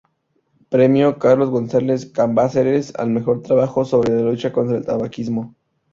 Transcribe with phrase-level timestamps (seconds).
[0.71, 5.53] Premio "Carlos González Cambaceres", al mejor trabajo sobre la lucha contra el tabaquismo.